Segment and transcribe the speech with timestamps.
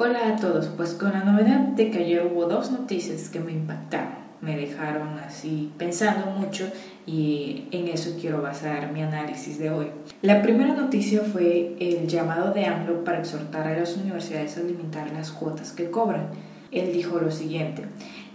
[0.00, 3.50] Hola a todos, pues con la novedad de que ayer hubo dos noticias que me
[3.50, 6.70] impactaron, me dejaron así pensando mucho
[7.04, 9.88] y en eso quiero basar mi análisis de hoy.
[10.22, 15.10] La primera noticia fue el llamado de AMLO para exhortar a las universidades a limitar
[15.10, 16.28] las cuotas que cobran.
[16.70, 17.86] Él dijo lo siguiente,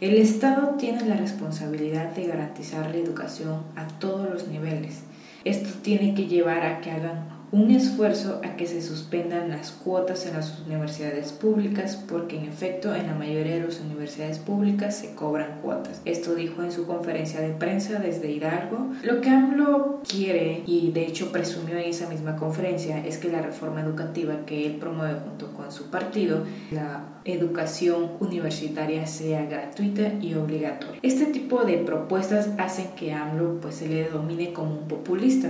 [0.02, 5.04] el Estado tiene la responsabilidad de garantizar la educación a todos los niveles.
[5.46, 10.26] Esto tiene que llevar a que hagan un esfuerzo a que se suspendan las cuotas
[10.26, 15.14] en las universidades públicas porque en efecto en la mayoría de las universidades públicas se
[15.14, 16.02] cobran cuotas.
[16.04, 18.88] Esto dijo en su conferencia de prensa desde Hidalgo.
[19.04, 23.44] Lo que AMLO quiere y de hecho presumió en esa misma conferencia es que la
[23.44, 30.34] reforma educativa que él promueve junto con su partido, la educación universitaria sea gratuita y
[30.34, 31.00] obligatoria.
[31.04, 35.50] Este tipo de propuestas hacen que AMLO pues se le domine como un populista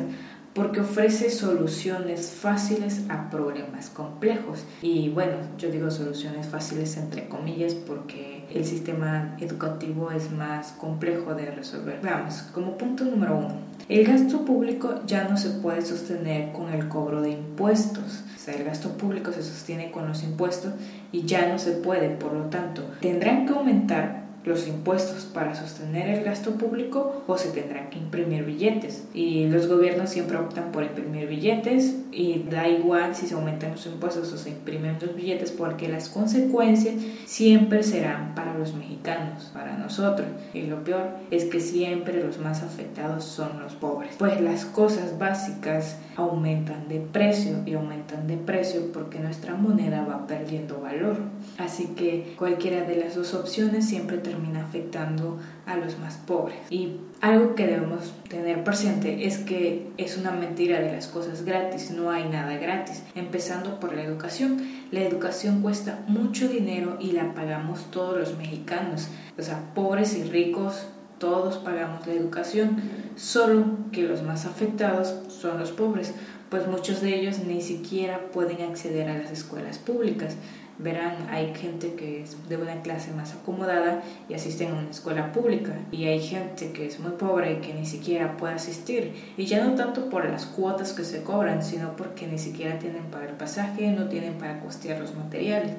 [0.54, 4.64] porque ofrece soluciones fáciles a problemas complejos.
[4.82, 11.34] Y bueno, yo digo soluciones fáciles entre comillas porque el sistema educativo es más complejo
[11.34, 12.00] de resolver.
[12.02, 13.56] Veamos, como punto número uno,
[13.90, 18.24] el gasto público ya no se puede sostener con el cobro de impuestos.
[18.36, 20.74] O sea, el gasto público se sostiene con los impuestos
[21.12, 26.10] y ya no se puede, por lo tanto, tendrán que aumentar los impuestos para sostener
[26.10, 29.06] el gasto público o se tendrán que imprimir billetes.
[29.14, 33.86] Y los gobiernos siempre optan por imprimir billetes y da igual si se aumentan los
[33.86, 39.78] impuestos o se imprimen los billetes porque las consecuencias siempre serán para los mexicanos, para
[39.78, 40.28] nosotros.
[40.54, 44.16] Y lo peor es que siempre los más afectados son los pobres.
[44.18, 50.28] Pues las cosas básicas aumentan de precio y aumentan de precio porque nuestra moneda va
[50.28, 51.18] perdiendo valor.
[51.58, 56.58] Así que cualquiera de las dos opciones siempre termina afectando a los más pobres.
[56.70, 61.92] Y algo que debemos tener presente es que es una mentira de las cosas gratis,
[61.92, 64.62] no hay nada gratis, empezando por la educación.
[64.92, 69.08] La educación cuesta mucho dinero y la pagamos todos los mexicanos,
[69.38, 70.88] o sea, pobres y ricos,
[71.20, 72.82] todos pagamos la educación,
[73.16, 76.14] solo que los más afectados son los pobres,
[76.50, 80.36] pues muchos de ellos ni siquiera pueden acceder a las escuelas públicas
[80.80, 85.32] verán, hay gente que es de una clase más acomodada y asisten a una escuela
[85.32, 89.46] pública y hay gente que es muy pobre y que ni siquiera puede asistir y
[89.46, 93.26] ya no tanto por las cuotas que se cobran, sino porque ni siquiera tienen para
[93.26, 95.72] el pasaje, no tienen para costear los materiales.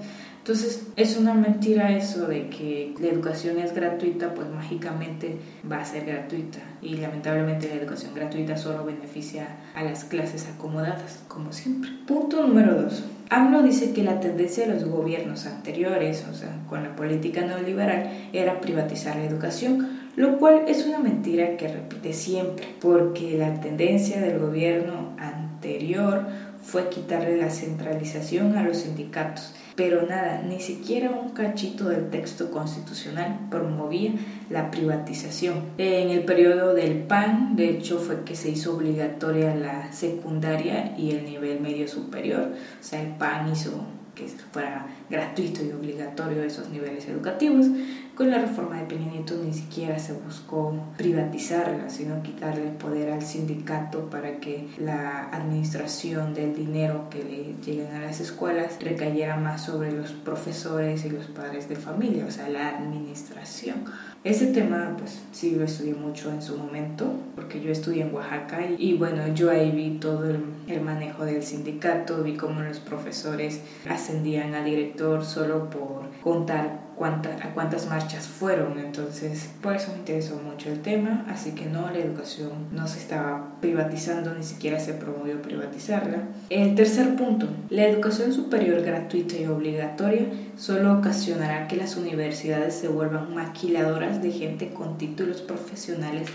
[0.44, 5.38] Entonces es una mentira eso de que la educación es gratuita, pues mágicamente
[5.72, 6.58] va a ser gratuita.
[6.82, 11.92] Y lamentablemente la educación gratuita solo beneficia a las clases acomodadas, como siempre.
[12.06, 13.04] Punto número dos.
[13.30, 18.10] AMLO dice que la tendencia de los gobiernos anteriores, o sea, con la política neoliberal,
[18.34, 24.20] era privatizar la educación, lo cual es una mentira que repite siempre, porque la tendencia
[24.20, 26.26] del gobierno anterior
[26.64, 32.50] fue quitarle la centralización a los sindicatos pero nada, ni siquiera un cachito del texto
[32.50, 34.12] constitucional promovía
[34.48, 35.64] la privatización.
[35.78, 41.10] En el periodo del PAN, de hecho, fue que se hizo obligatoria la secundaria y
[41.10, 43.72] el nivel medio superior, o sea, el PAN hizo
[44.14, 47.66] que fuera gratuito y obligatorio esos niveles educativos.
[48.14, 53.10] Con la reforma de Peña Nieto ni siquiera se buscó privatizarla, sino quitarle el poder
[53.10, 59.36] al sindicato para que la administración del dinero que le lleguen a las escuelas recayera
[59.36, 63.82] más sobre los profesores y los padres de familia, o sea, la administración.
[64.24, 68.58] Ese tema, pues sí lo estudié mucho en su momento, porque yo estudié en Oaxaca
[68.78, 73.60] y, bueno, yo ahí vi todo el, el, manejo del sindicato, vi cómo los profesores
[73.86, 78.78] ascendían a director solo por contar a cuántas marchas fueron.
[78.78, 81.24] Entonces, por eso me interesó mucho el tema.
[81.28, 86.22] Así que no, la educación no se estaba privatizando, ni siquiera se promovió privatizarla.
[86.50, 90.26] El tercer punto, la educación superior gratuita y obligatoria
[90.56, 96.28] solo ocasionará que las universidades se vuelvan maquiladoras de gente con títulos profesionales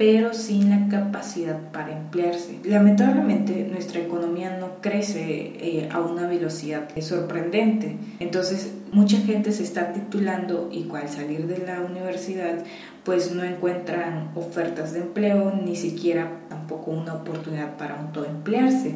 [0.00, 2.58] pero sin la capacidad para emplearse.
[2.64, 9.92] Lamentablemente nuestra economía no crece eh, a una velocidad sorprendente, entonces mucha gente se está
[9.92, 12.64] titulando y al salir de la universidad
[13.04, 18.94] pues no encuentran ofertas de empleo ni siquiera tampoco una oportunidad para autoemplearse.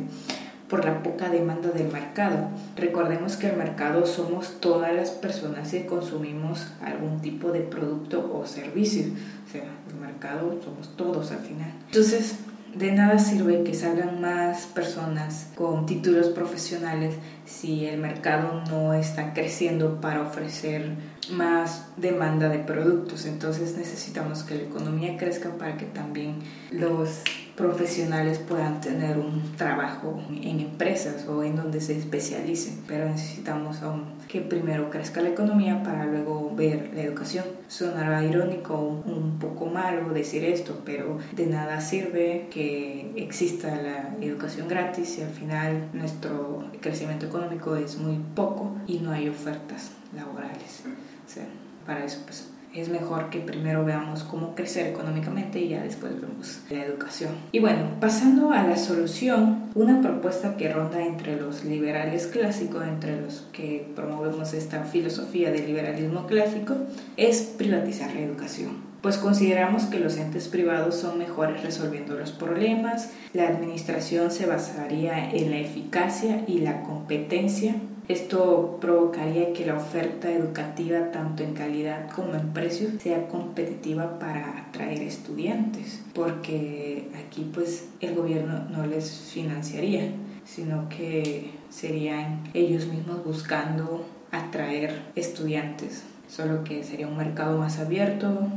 [0.74, 2.48] Por la poca demanda del mercado.
[2.76, 8.44] Recordemos que el mercado somos todas las personas que consumimos algún tipo de producto o
[8.44, 9.04] servicio.
[9.46, 11.70] O sea, el mercado somos todos al final.
[11.86, 12.40] Entonces,
[12.74, 17.14] de nada sirve que salgan más personas con títulos profesionales
[17.46, 20.96] si el mercado no está creciendo para ofrecer
[21.30, 23.26] más demanda de productos.
[23.26, 26.40] Entonces necesitamos que la economía crezca para que también
[26.72, 27.22] los
[27.56, 34.04] profesionales puedan tener un trabajo en empresas o en donde se especialicen, pero necesitamos aún
[34.28, 37.44] que primero crezca la economía para luego ver la educación.
[37.68, 44.66] Sonará irónico, un poco malo decir esto, pero de nada sirve que exista la educación
[44.66, 50.82] gratis y al final nuestro crecimiento económico es muy poco y no hay ofertas laborales.
[51.26, 51.44] O sea,
[51.86, 56.60] para eso pues es mejor que primero veamos cómo crecer económicamente y ya después vemos
[56.70, 57.30] la educación.
[57.52, 63.20] Y bueno, pasando a la solución, una propuesta que ronda entre los liberales clásicos, entre
[63.20, 66.74] los que promovemos esta filosofía del liberalismo clásico,
[67.16, 73.10] es privatizar la educación pues consideramos que los entes privados son mejores resolviendo los problemas,
[73.34, 77.74] la administración se basaría en la eficacia y la competencia
[78.08, 84.58] esto provocaría que la oferta educativa, tanto en calidad como en precio, sea competitiva para
[84.58, 90.10] atraer estudiantes, porque aquí pues el gobierno no les financiaría,
[90.44, 98.48] sino que serían ellos mismos buscando atraer estudiantes, solo que sería un mercado más abierto,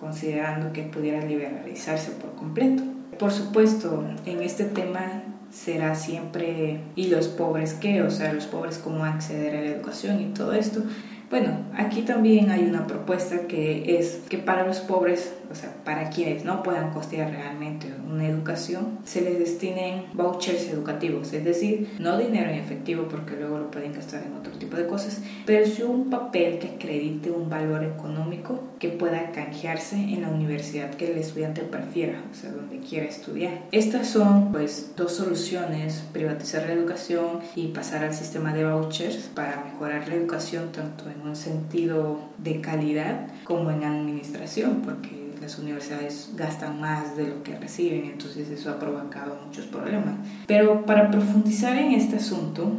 [0.00, 2.82] considerando que pudiera liberalizarse por completo.
[3.18, 5.22] Por supuesto, en este tema
[5.54, 8.02] será siempre, ¿y los pobres qué?
[8.02, 10.82] O sea, los pobres cómo acceder a la educación y todo esto.
[11.30, 16.10] Bueno, aquí también hay una propuesta que es que para los pobres, o sea, para
[16.10, 22.18] quienes no puedan costear realmente una educación, se les destinen vouchers educativos, es decir, no
[22.18, 25.82] dinero en efectivo porque luego lo pueden gastar en otro tipo de cosas, pero sí
[25.82, 31.18] un papel que acredite un valor económico que pueda canjearse en la universidad que el
[31.18, 33.62] estudiante prefiera, o sea, donde quiera estudiar.
[33.72, 39.64] Estas son pues dos soluciones, privatizar la educación y pasar al sistema de vouchers para
[39.64, 46.30] mejorar la educación tanto en un sentido de calidad como en administración, porque las universidades
[46.36, 50.14] gastan más de lo que reciben, entonces eso ha provocado muchos problemas.
[50.46, 52.72] Pero para profundizar en este asunto,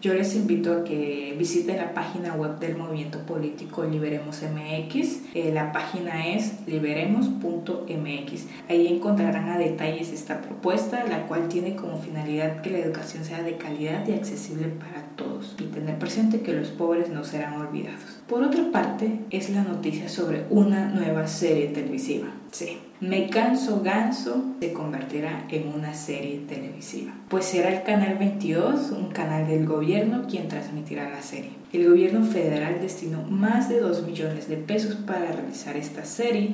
[0.00, 5.34] yo les invito a que visiten la página web del movimiento político Liberemos MX.
[5.34, 8.46] Eh, la página es liberemos.mx.
[8.68, 13.42] Ahí encontrarán a detalles esta propuesta, la cual tiene como finalidad que la educación sea
[13.42, 18.20] de calidad y accesible para todos y tener presente que los pobres no serán olvidados.
[18.26, 22.28] Por otra parte, es la noticia sobre una nueva serie televisiva.
[22.50, 28.90] Sí, Me Canso Ganso se convertirá en una serie televisiva, pues será el Canal 22,
[28.90, 31.52] un canal del gobierno, quien transmitirá la serie.
[31.72, 36.52] El gobierno federal destinó más de 2 millones de pesos para realizar esta serie,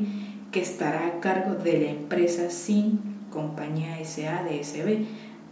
[0.53, 5.05] que estará a cargo de la empresa SIN Compañía SA de SB,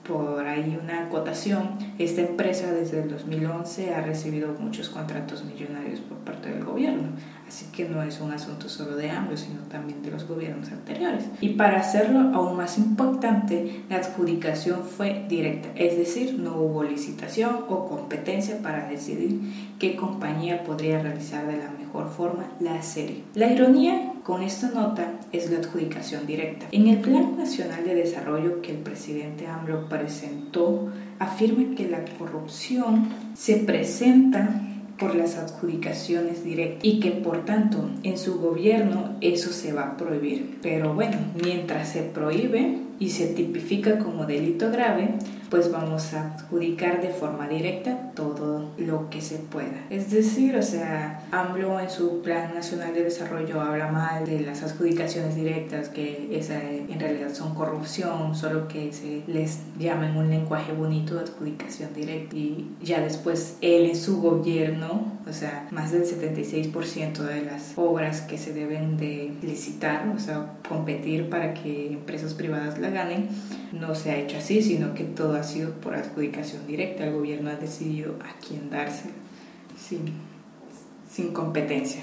[0.06, 6.18] por ahí una acotación, esta empresa desde el 2011 ha recibido muchos contratos millonarios por
[6.18, 7.08] parte del gobierno,
[7.46, 11.24] así que no es un asunto solo de ambos, sino también de los gobiernos anteriores.
[11.40, 17.64] Y para hacerlo aún más importante, la adjudicación fue directa, es decir, no hubo licitación
[17.68, 19.40] o competencia para decidir
[19.78, 23.22] qué compañía podría realizar de la mejor forma la serie.
[23.34, 26.66] La ironía con esta nota es la adjudicación directa.
[26.72, 33.08] En el Plan Nacional de Desarrollo que el presidente AMLO presentó, afirma que la corrupción
[33.34, 34.60] se presenta
[34.98, 39.96] por las adjudicaciones directas y que por tanto en su gobierno eso se va a
[39.96, 40.58] prohibir.
[40.62, 45.14] Pero bueno, mientras se prohíbe y se tipifica como delito grave,
[45.54, 49.86] pues vamos a adjudicar de forma directa todo lo que se pueda.
[49.88, 54.64] Es decir, o sea, AMLO en su Plan Nacional de Desarrollo habla mal de las
[54.64, 60.28] adjudicaciones directas, que esa en realidad son corrupción, solo que se les llama en un
[60.28, 62.34] lenguaje bonito adjudicación directa.
[62.34, 68.22] Y ya después él en su gobierno, o sea, más del 76% de las obras
[68.22, 73.28] que se deben de licitar, o sea, competir para que empresas privadas la ganen,
[73.72, 77.04] no se ha hecho así, sino que todo ha sido por adjudicación directa.
[77.04, 79.10] El gobierno ha decidido a quién darse
[79.78, 80.00] sin,
[81.10, 82.02] sin competencia.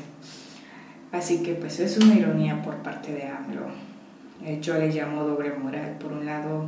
[1.12, 3.66] Así que pues es una ironía por parte de AMLO.
[4.44, 5.98] Eh, yo le llamo doble moral.
[6.00, 6.68] Por un lado,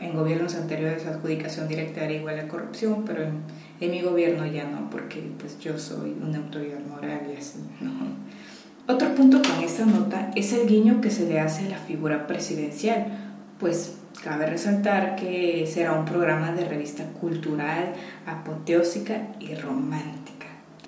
[0.00, 3.42] en gobiernos anteriores adjudicación directa era igual a corrupción, pero en,
[3.80, 7.58] en, mi gobierno ya no, porque pues yo soy una autoridad moral y así.
[8.86, 12.26] Otro punto con esta nota es el guiño que se le hace a la figura
[12.26, 13.21] presidencial
[13.62, 17.92] pues Cabe resaltar que será un programa de revista cultural,
[18.24, 20.31] apoteósica y romántica.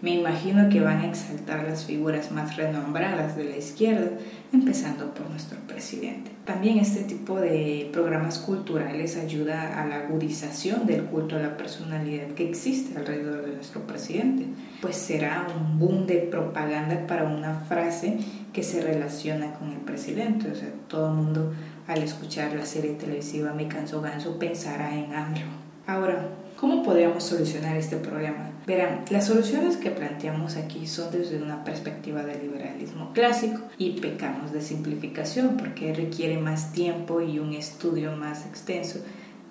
[0.04, 4.11] Me imagino que van a exaltar las figuras más renombradas de la izquierda,
[4.52, 6.30] empezando por nuestro presidente.
[6.44, 12.26] También este tipo de programas culturales ayuda a la agudización del culto a la personalidad
[12.34, 14.44] que existe alrededor de nuestro presidente,
[14.82, 18.18] pues será un boom de propaganda para una frase
[18.52, 20.50] que se relaciona con el presidente.
[20.50, 21.54] O sea, todo el mundo
[21.88, 25.64] al escuchar la serie televisiva Me Canso Ganso pensará en AMLO.
[25.87, 26.28] Ahora,
[26.61, 28.50] ¿cómo podríamos solucionar este problema?
[28.66, 34.52] Verán, las soluciones que planteamos aquí son desde una perspectiva del liberalismo clásico y pecamos
[34.52, 39.00] de simplificación porque requiere más tiempo y un estudio más extenso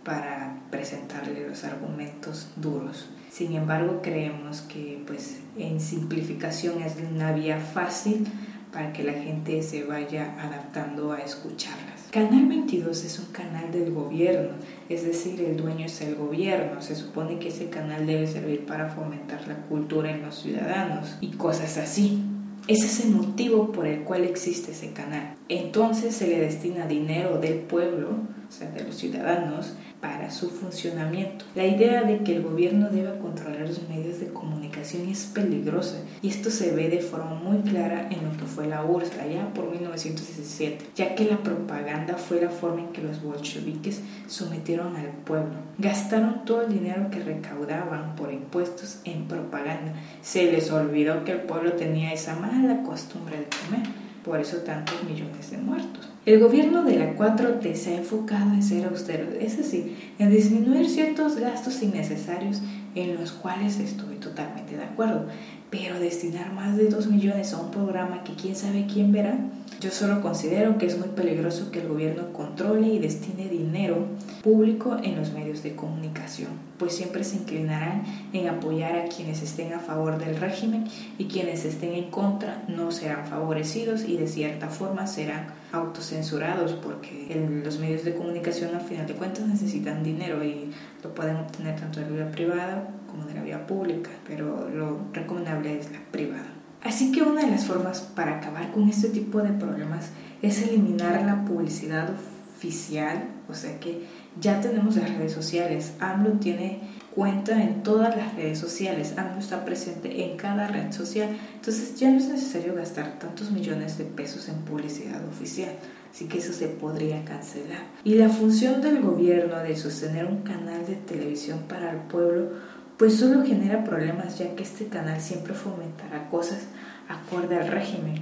[0.04, 3.08] para presentarle los argumentos duros.
[3.32, 8.28] Sin embargo, creemos que pues en simplificación es una vía fácil
[8.74, 12.08] para que la gente se vaya adaptando a escucharlas.
[12.12, 14.56] Canal 22 es un canal del gobierno,
[14.90, 16.82] es decir, el dueño es el gobierno.
[16.82, 21.32] Se supone que ese canal debe servir para fomentar la cultura en los ciudadanos y
[21.32, 22.24] cosas así.
[22.68, 25.36] Ese es el motivo por el cual existe ese canal.
[25.50, 28.10] Entonces se le destina dinero del pueblo,
[28.48, 31.46] o sea, de los ciudadanos, para su funcionamiento.
[31.56, 36.28] La idea de que el gobierno deba controlar los medios de comunicación es peligrosa y
[36.28, 39.72] esto se ve de forma muy clara en lo que fue la URSS allá por
[39.72, 45.54] 1917, ya que la propaganda fue la forma en que los bolcheviques sometieron al pueblo.
[45.78, 49.94] Gastaron todo el dinero que recaudaban por impuestos en propaganda.
[50.22, 55.04] Se les olvidó que el pueblo tenía esa mala costumbre de comer, por eso tantos
[55.04, 56.10] millones de muertos.
[56.26, 60.90] El gobierno de la 4T se ha enfocado en ser austero, es decir, en disminuir
[60.90, 62.62] ciertos gastos innecesarios
[62.96, 65.28] en los cuales estoy totalmente de acuerdo,
[65.74, 69.40] pero destinar más de 2 millones a un programa que quién sabe quién verá,
[69.82, 74.06] yo solo considero que es muy peligroso que el gobierno controle y destine dinero
[74.44, 78.04] público en los medios de comunicación, pues siempre se inclinarán
[78.34, 80.86] en apoyar a quienes estén a favor del régimen
[81.18, 87.36] y quienes estén en contra no serán favorecidos y de cierta forma serán autocensurados porque
[87.66, 90.72] los medios de comunicación al final de cuentas necesitan dinero y
[91.04, 95.00] lo pueden obtener tanto de la vida privada como de la vida pública, pero lo
[95.12, 96.46] recomendable es la privada.
[96.84, 100.12] Así que una de las formas para acabar con este tipo de problemas
[100.44, 104.06] es eliminar la publicidad oficial, o sea que
[104.40, 106.82] ya tenemos las redes sociales, AMLO tiene
[107.16, 112.10] cuenta en todas las redes sociales, AMLO está presente en cada red social, entonces ya
[112.10, 115.72] no es necesario gastar tantos millones de pesos en publicidad oficial,
[116.12, 117.82] así que eso se podría cancelar.
[118.04, 122.52] Y la función del gobierno de sostener un canal de televisión para el pueblo,
[122.98, 126.64] pues solo genera problemas ya que este canal siempre fomentará cosas
[127.08, 128.16] acorde al régimen.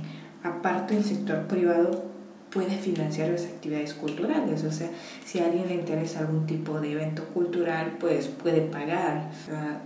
[0.44, 2.11] Aparte el sector privado
[2.52, 4.64] puede financiar las actividades culturales.
[4.64, 4.90] O sea,
[5.26, 9.32] si a alguien le interesa algún tipo de evento cultural, pues puede pagar.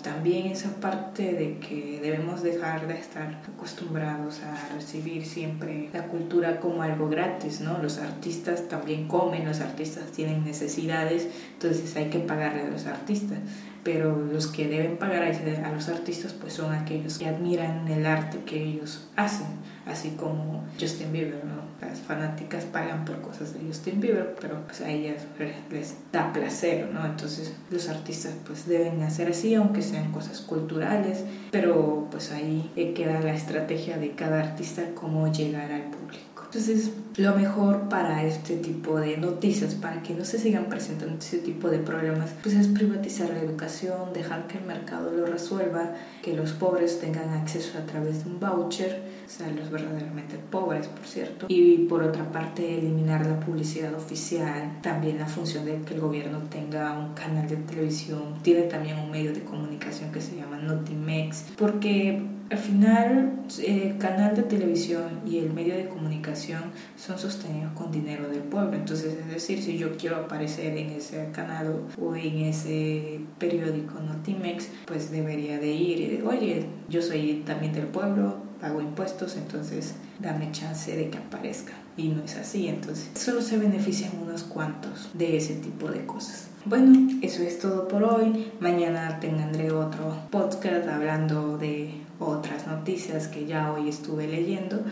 [0.02, 6.60] también esa parte de que debemos dejar de estar acostumbrados a recibir siempre la cultura
[6.60, 7.78] como algo gratis, ¿no?
[7.82, 13.40] Los artistas también comen, los artistas tienen necesidades, entonces hay que pagarle a los artistas
[13.86, 18.39] pero los que deben pagar a los artistas pues son aquellos que admiran el arte
[18.39, 19.46] que ellos hacen,
[19.86, 21.63] así como Justin Bieber, ¿no?
[21.88, 25.27] Las fanáticas pagan por cosas de Justin Bieber, pero pues a ellas
[25.70, 27.06] les da placer, ¿no?
[27.06, 33.22] Entonces los artistas pues deben hacer así, aunque sean cosas culturales, pero pues ahí queda
[33.22, 36.35] la estrategia de cada artista cómo llegar al público.
[36.56, 41.40] Entonces, lo mejor para este tipo de noticias, para que no se sigan presentando ese
[41.40, 45.92] tipo de problemas, pues es privatizar la educación, dejar que el mercado lo resuelva,
[46.24, 50.88] que los pobres tengan acceso a través de un voucher, o sea, los verdaderamente pobres,
[50.88, 51.48] por cierto.
[51.50, 56.40] Y por otra parte, eliminar la publicidad oficial, también la función de que el gobierno
[56.50, 61.48] tenga un canal de televisión, tiene también un medio de comunicación que se llama Notimex,
[61.58, 63.34] porque al final,
[63.66, 66.62] el canal de televisión y el medio de comunicación
[66.96, 68.75] son sostenidos con dinero del pueblo.
[68.75, 74.70] Entonces, es decir, si yo quiero aparecer en ese canal o en ese periódico Notimex,
[74.86, 80.52] pues debería de ir de, oye, yo soy también del pueblo, pago impuestos, entonces dame
[80.52, 81.74] chance de que aparezca.
[81.98, 86.50] Y no es así, entonces solo se benefician unos cuantos de ese tipo de cosas.
[86.66, 88.52] Bueno, eso es todo por hoy.
[88.60, 94.84] Mañana tendré otro podcast hablando de otras noticias que ya hoy estuve leyendo.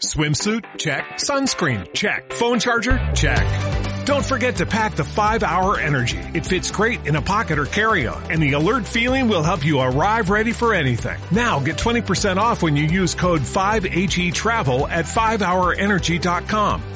[0.00, 0.64] Swimsuit?
[0.76, 1.04] Check.
[1.18, 1.92] Sunscreen?
[1.94, 2.32] Check.
[2.32, 2.98] Phone charger?
[3.14, 4.04] Check.
[4.04, 6.18] Don't forget to pack the 5-Hour Energy.
[6.32, 9.80] It fits great in a pocket or carry-on, and the alert feeling will help you
[9.80, 11.18] arrive ready for anything.
[11.32, 16.95] Now get 20% off when you use code 5HE Travel at 5hourenergy.com.